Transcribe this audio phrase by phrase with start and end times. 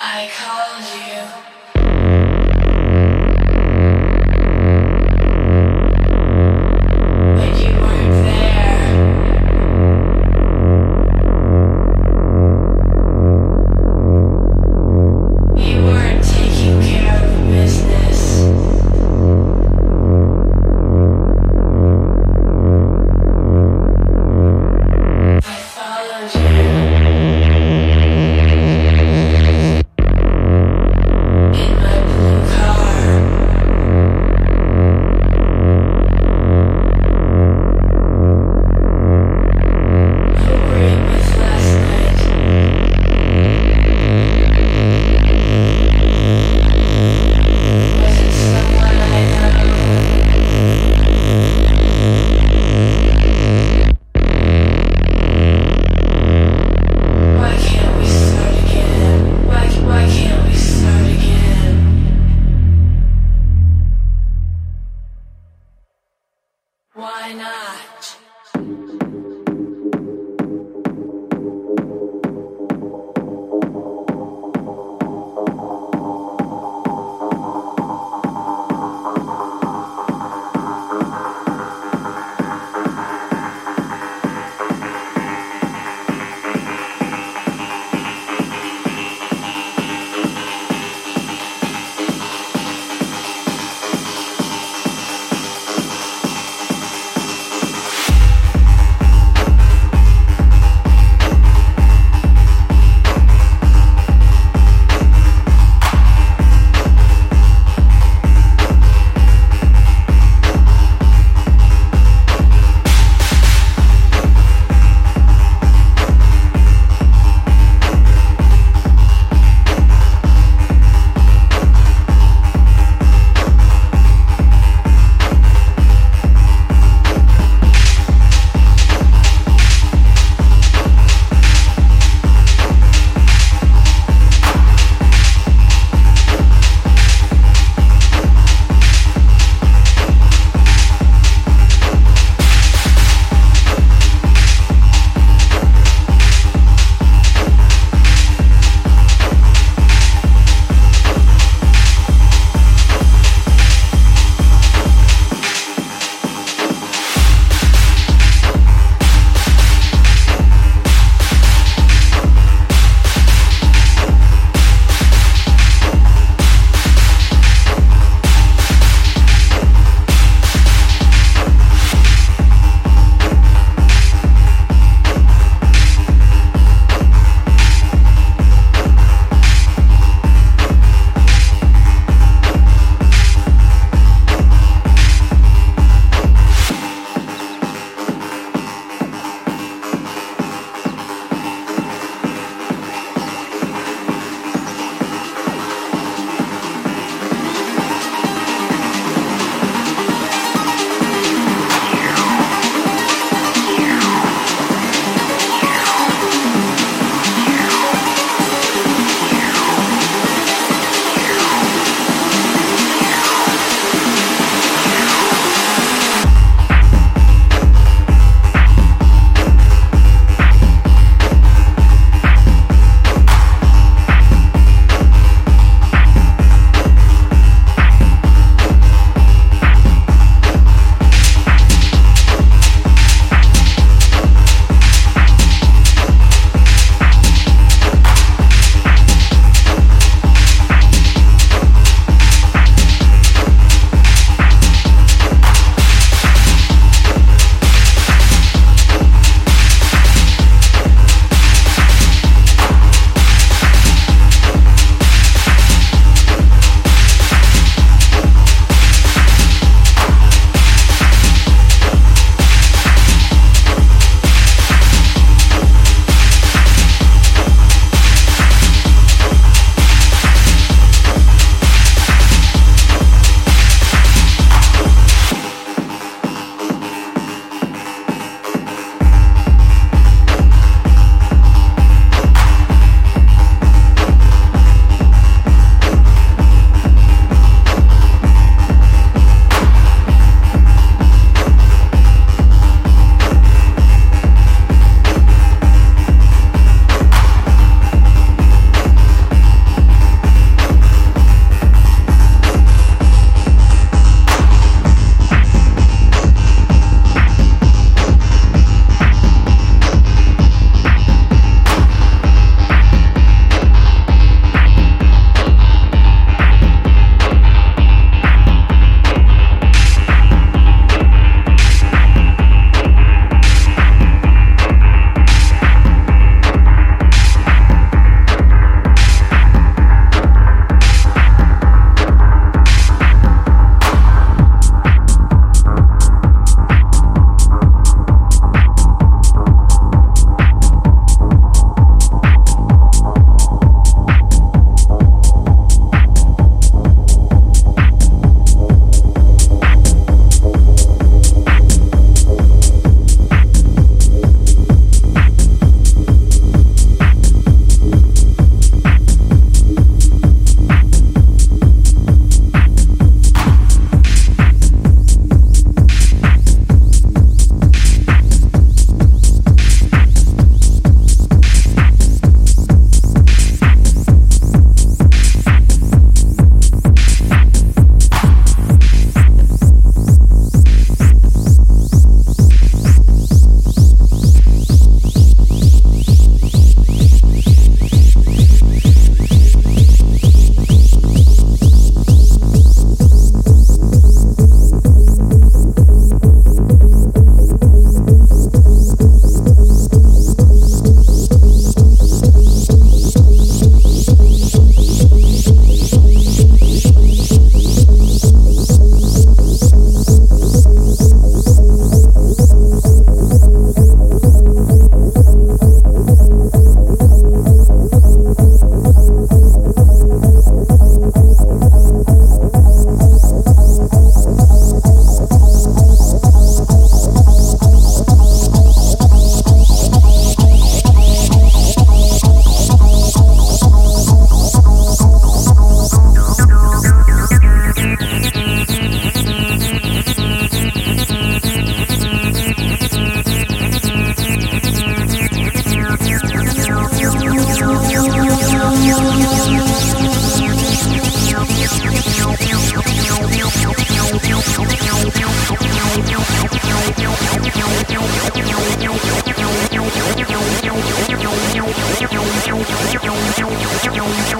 [0.00, 1.47] I called you.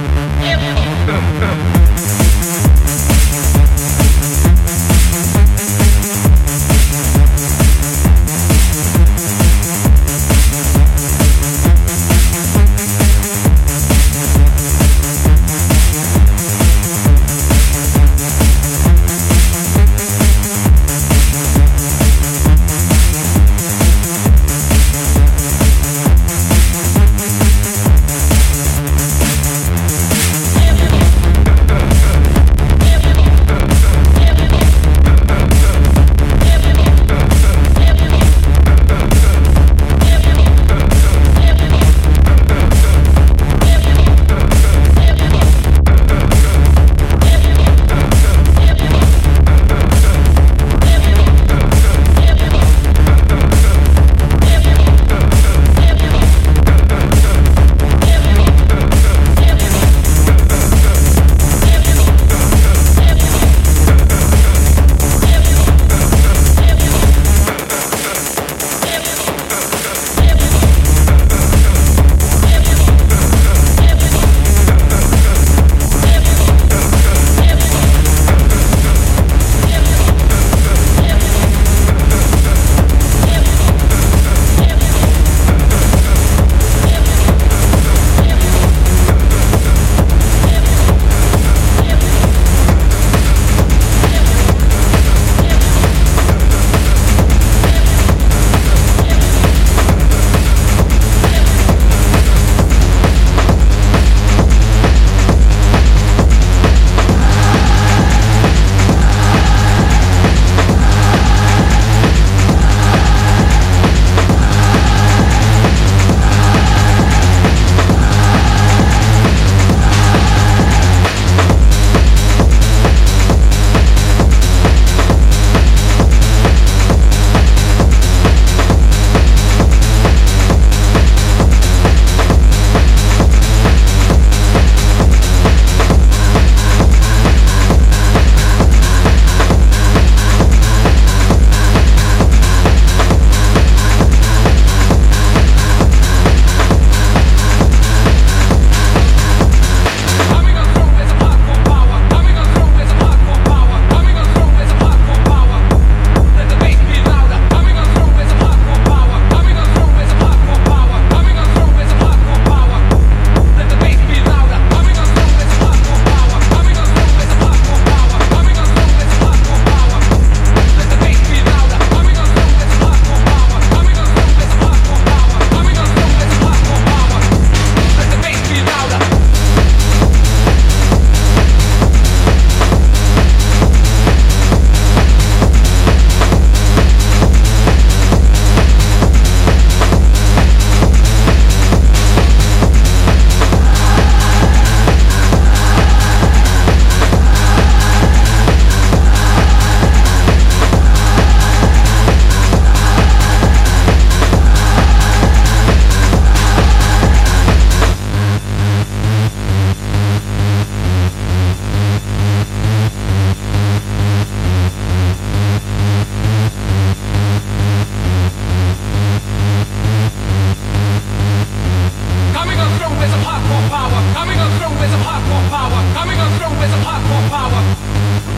[225.53, 225.81] power.
[225.93, 227.61] Coming on through with some hardcore power.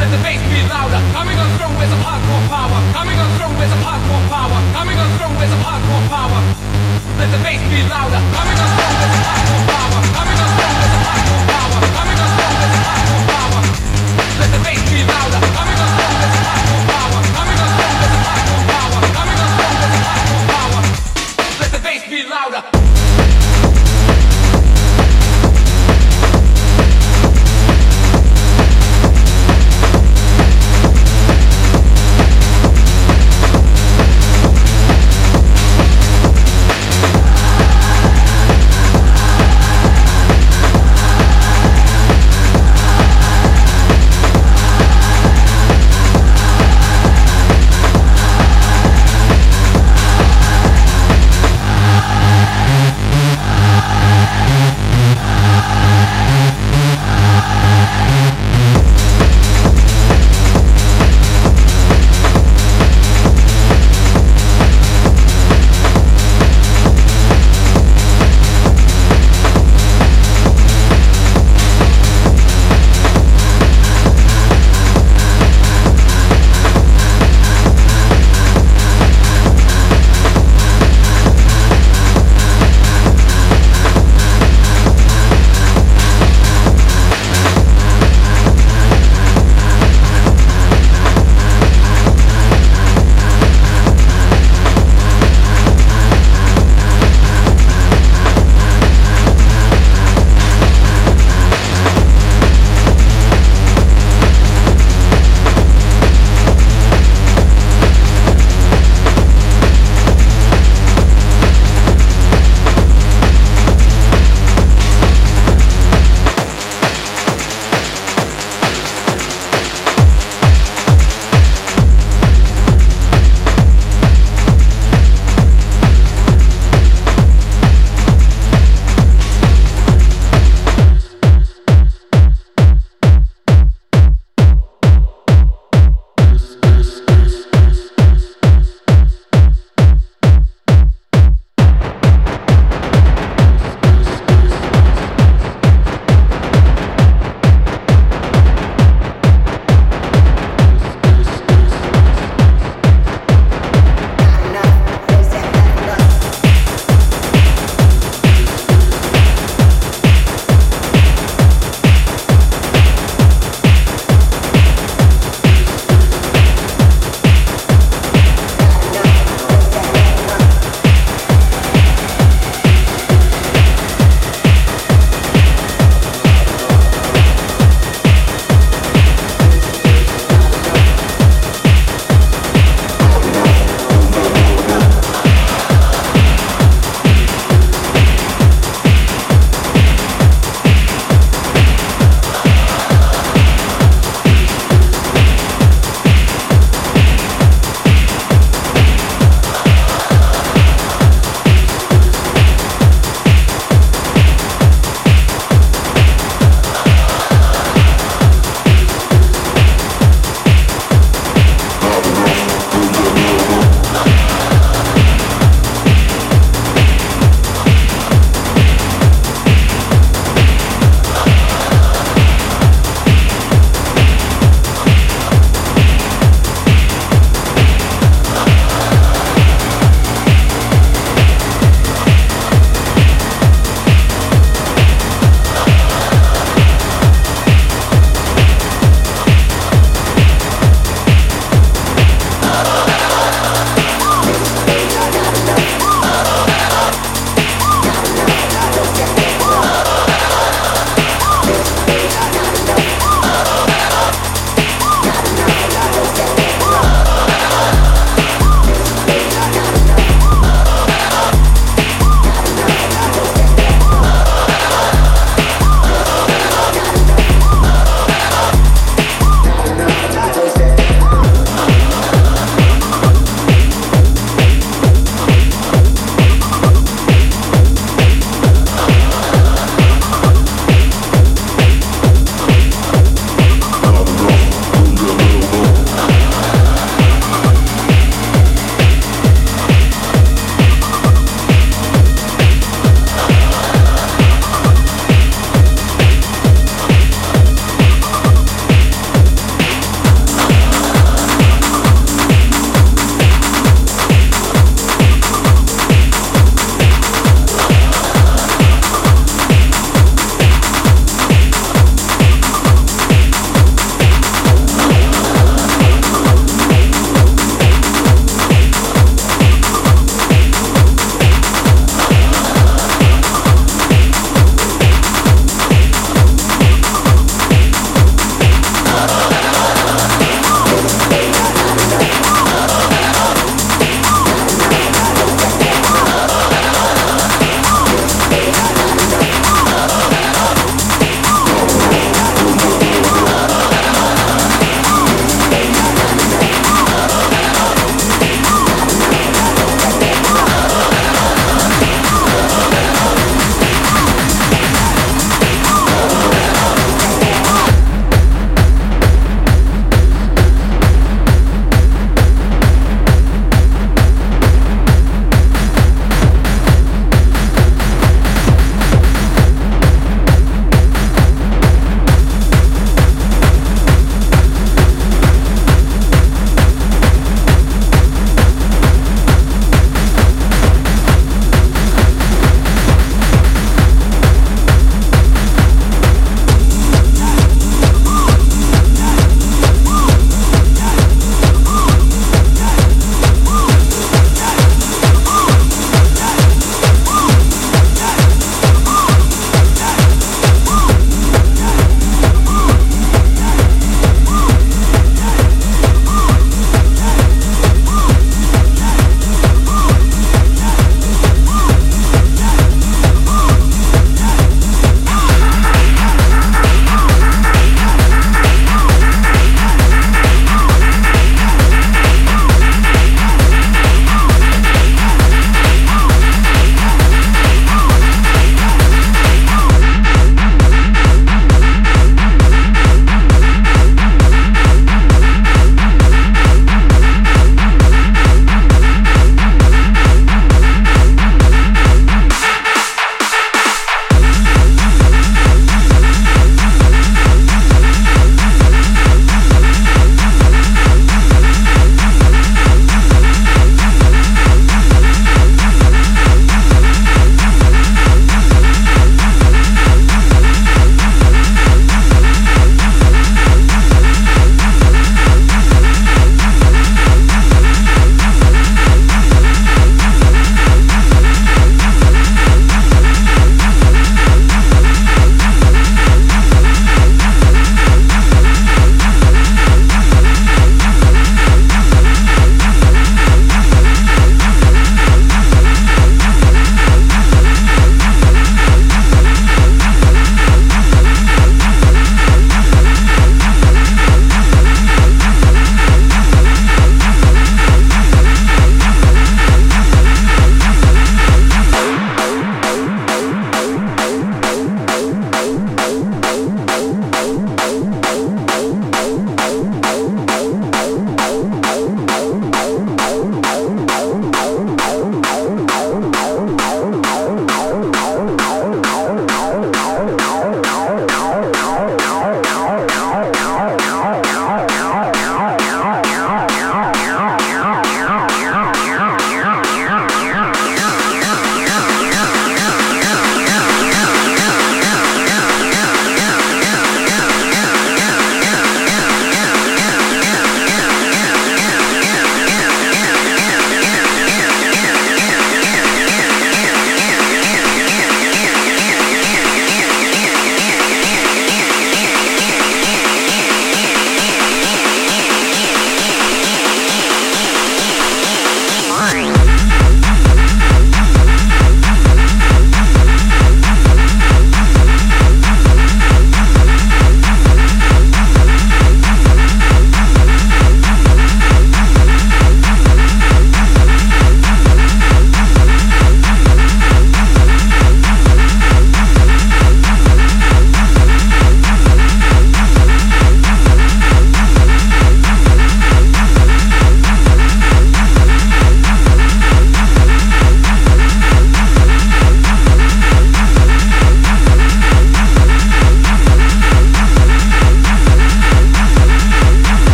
[0.00, 0.96] Let the bass be louder.
[1.12, 2.78] Coming on through with some hardcore power.
[2.96, 4.58] Coming on through with some hardcore power.
[4.72, 6.40] Coming on through with some hardcore power.
[7.20, 8.20] Let the bass be louder.
[8.32, 10.00] Coming on through with some hardcore power.
[10.16, 11.80] Coming on through with some hardcore power.
[12.00, 13.60] Coming on through with some hardcore power.
[14.40, 15.40] Let the bass be louder.
[15.52, 16.01] Coming on